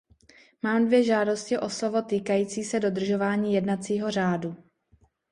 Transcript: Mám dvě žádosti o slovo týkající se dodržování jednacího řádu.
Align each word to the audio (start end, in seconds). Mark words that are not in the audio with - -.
Mám 0.63 0.85
dvě 0.85 1.03
žádosti 1.03 1.57
o 1.57 1.69
slovo 1.69 2.01
týkající 2.01 2.63
se 2.63 2.79
dodržování 2.79 3.53
jednacího 3.53 4.11
řádu. 4.11 4.55